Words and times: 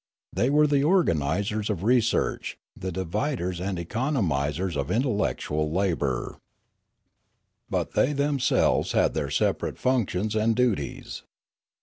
They 0.33 0.49
were 0.49 0.65
the 0.65 0.83
organisers 0.83 1.69
of 1.69 1.83
research, 1.83 2.57
the 2.75 2.91
dividers 2.91 3.59
and 3.61 3.77
economisers 3.77 4.75
of 4.75 4.89
intellectual 4.89 5.71
labour. 5.71 6.39
But 7.69 7.91
they 7.93 8.11
themselves 8.11 8.93
had 8.93 9.13
their 9.13 9.29
separate 9.29 9.77
functions 9.77 10.35
and 10.35 10.55
duties. 10.55 11.21